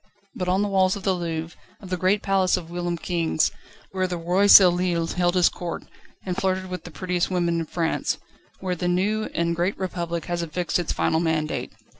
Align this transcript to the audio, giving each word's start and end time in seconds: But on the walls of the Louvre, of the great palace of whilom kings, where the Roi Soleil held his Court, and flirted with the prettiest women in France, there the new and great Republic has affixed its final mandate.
But 0.33 0.47
on 0.49 0.63
the 0.63 0.67
walls 0.67 0.95
of 0.95 1.03
the 1.03 1.13
Louvre, 1.13 1.55
of 1.79 1.91
the 1.91 1.95
great 1.95 2.23
palace 2.23 2.57
of 2.57 2.71
whilom 2.71 2.97
kings, 2.97 3.51
where 3.91 4.07
the 4.07 4.17
Roi 4.17 4.47
Soleil 4.47 5.05
held 5.05 5.35
his 5.35 5.47
Court, 5.47 5.83
and 6.25 6.35
flirted 6.35 6.71
with 6.71 6.85
the 6.85 6.89
prettiest 6.91 7.29
women 7.29 7.59
in 7.59 7.65
France, 7.67 8.17
there 8.63 8.73
the 8.73 8.87
new 8.87 9.25
and 9.35 9.55
great 9.55 9.77
Republic 9.77 10.25
has 10.25 10.41
affixed 10.41 10.79
its 10.79 10.91
final 10.91 11.19
mandate. 11.19 11.73